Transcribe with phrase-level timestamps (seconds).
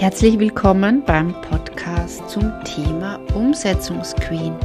[0.00, 4.56] Herzlich willkommen beim Podcast zum Thema Umsetzungsqueen.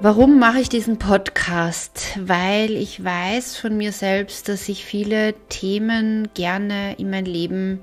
[0.00, 2.18] Warum mache ich diesen Podcast?
[2.18, 7.82] Weil ich weiß von mir selbst, dass ich viele Themen gerne in mein Leben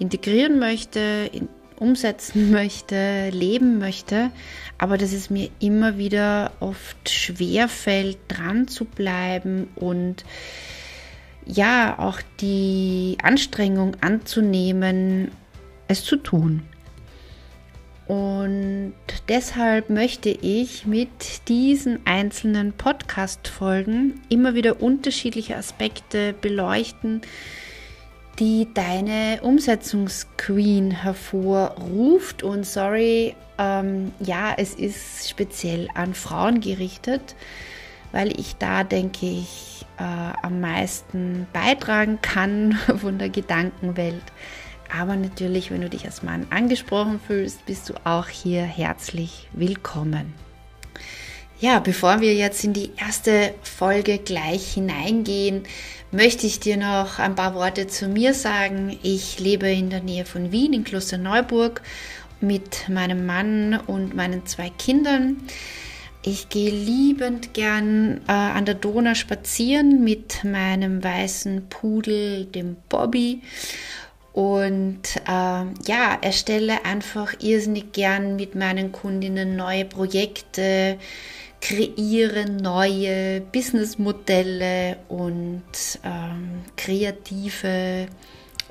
[0.00, 1.48] integrieren möchte, in,
[1.78, 4.32] umsetzen möchte, leben möchte,
[4.78, 10.24] aber dass es mir immer wieder oft schwer fällt, dran zu bleiben und
[11.46, 15.30] ja, auch die Anstrengung anzunehmen,
[15.88, 16.62] es zu tun.
[18.06, 18.94] Und
[19.28, 27.20] deshalb möchte ich mit diesen einzelnen Podcast-Folgen immer wieder unterschiedliche Aspekte beleuchten,
[28.38, 32.42] die deine Umsetzungsqueen hervorruft.
[32.42, 37.36] Und sorry, ähm, ja, es ist speziell an Frauen gerichtet,
[38.12, 40.02] weil ich da denke ich äh,
[40.42, 44.22] am meisten beitragen kann von der Gedankenwelt.
[44.90, 50.32] Aber natürlich, wenn du dich als Mann angesprochen fühlst, bist du auch hier herzlich willkommen.
[51.60, 55.64] Ja, bevor wir jetzt in die erste Folge gleich hineingehen,
[56.12, 58.96] möchte ich dir noch ein paar Worte zu mir sagen.
[59.02, 61.82] Ich lebe in der Nähe von Wien in Klosterneuburg
[62.40, 65.38] mit meinem Mann und meinen zwei Kindern.
[66.22, 73.42] Ich gehe liebend gern äh, an der Donau spazieren mit meinem weißen Pudel, dem Bobby.
[74.38, 80.96] Und äh, ja, erstelle einfach irrsinnig gern mit meinen Kundinnen neue Projekte,
[81.60, 85.64] kreiere neue Businessmodelle und
[86.04, 88.06] ähm, kreative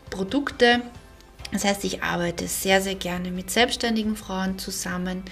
[0.09, 0.83] Produkte.
[1.51, 5.23] Das heißt, ich arbeite sehr, sehr gerne mit selbstständigen Frauen zusammen,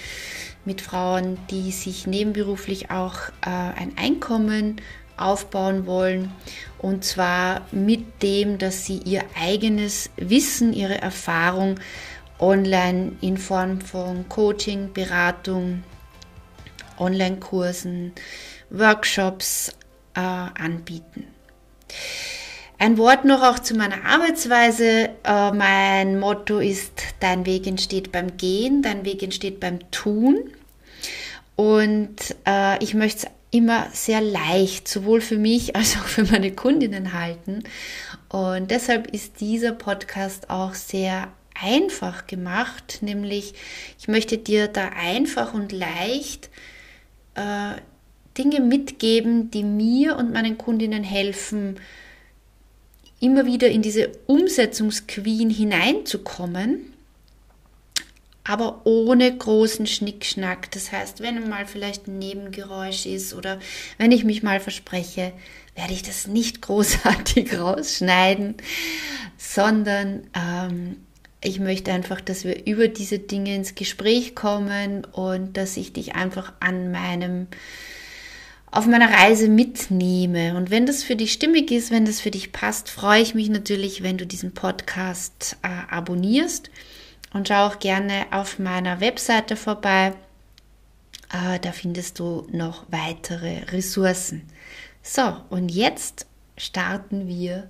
[0.66, 4.81] mit Frauen, die sich nebenberuflich auch äh, ein Einkommen
[5.17, 6.31] aufbauen wollen.
[6.77, 11.80] Und zwar mit dem, dass sie ihr eigenes Wissen, ihre Erfahrung
[12.39, 15.83] online in Form von Coaching, Beratung,
[16.97, 18.14] Online-Kursen,
[18.70, 19.70] Workshops
[20.15, 21.27] äh, anbieten.
[22.77, 25.09] Ein Wort noch auch zu meiner Arbeitsweise.
[25.23, 30.52] Äh, mein Motto ist, dein Weg entsteht beim Gehen, dein Weg entsteht beim Tun.
[31.55, 36.52] Und äh, ich möchte es immer sehr leicht, sowohl für mich als auch für meine
[36.52, 37.64] Kundinnen halten.
[38.27, 43.53] Und deshalb ist dieser Podcast auch sehr einfach gemacht, nämlich
[43.97, 46.49] ich möchte dir da einfach und leicht
[47.35, 47.75] äh,
[48.37, 51.80] Dinge mitgeben, die mir und meinen Kundinnen helfen,
[53.20, 56.93] immer wieder in diese Umsetzungsqueen hineinzukommen
[58.48, 60.71] aber ohne großen Schnickschnack.
[60.71, 63.59] Das heißt, wenn mal vielleicht ein Nebengeräusch ist oder
[63.98, 65.33] wenn ich mich mal verspreche,
[65.76, 68.55] werde ich das nicht großartig rausschneiden,
[69.37, 70.97] sondern ähm,
[71.42, 76.15] ich möchte einfach, dass wir über diese Dinge ins Gespräch kommen und dass ich dich
[76.15, 77.47] einfach an meinem
[78.75, 80.55] auf meiner Reise mitnehme.
[80.55, 83.49] Und wenn das für dich stimmig ist, wenn das für dich passt, freue ich mich
[83.49, 86.69] natürlich, wenn du diesen Podcast äh, abonnierst
[87.33, 90.14] und schau auch gerne auf meiner Webseite vorbei.
[91.31, 94.43] Äh, da findest du noch weitere Ressourcen.
[95.02, 96.25] So, und jetzt
[96.58, 97.69] starten wir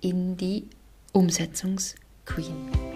[0.00, 0.68] in die
[1.12, 2.93] Umsetzungsqueen.